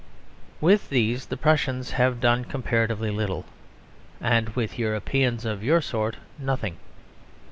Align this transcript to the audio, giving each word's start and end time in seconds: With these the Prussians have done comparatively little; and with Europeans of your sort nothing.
With 0.59 0.89
these 0.89 1.27
the 1.27 1.37
Prussians 1.37 1.91
have 1.91 2.19
done 2.19 2.43
comparatively 2.45 3.11
little; 3.11 3.45
and 4.19 4.49
with 4.55 4.79
Europeans 4.79 5.45
of 5.45 5.63
your 5.63 5.79
sort 5.79 6.17
nothing. 6.39 6.77